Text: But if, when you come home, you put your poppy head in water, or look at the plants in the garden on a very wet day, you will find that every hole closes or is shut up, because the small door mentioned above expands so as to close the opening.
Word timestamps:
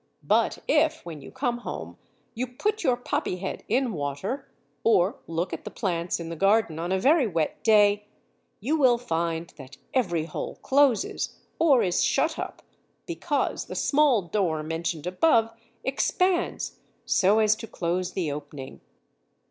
But 0.23 0.57
if, 0.67 1.05
when 1.05 1.21
you 1.21 1.29
come 1.31 1.59
home, 1.59 1.95
you 2.33 2.47
put 2.47 2.81
your 2.83 2.97
poppy 2.97 3.37
head 3.37 3.63
in 3.69 3.93
water, 3.93 4.49
or 4.83 5.19
look 5.27 5.53
at 5.53 5.63
the 5.63 5.69
plants 5.69 6.19
in 6.19 6.29
the 6.29 6.35
garden 6.35 6.79
on 6.79 6.91
a 6.91 6.97
very 6.99 7.27
wet 7.27 7.61
day, 7.63 8.07
you 8.59 8.75
will 8.75 8.97
find 8.97 9.53
that 9.57 9.77
every 9.93 10.25
hole 10.25 10.55
closes 10.63 11.37
or 11.59 11.83
is 11.83 12.03
shut 12.03 12.39
up, 12.39 12.63
because 13.05 13.65
the 13.65 13.75
small 13.75 14.23
door 14.23 14.63
mentioned 14.63 15.05
above 15.05 15.51
expands 15.83 16.79
so 17.05 17.37
as 17.37 17.55
to 17.57 17.67
close 17.67 18.13
the 18.13 18.31
opening. 18.31 18.81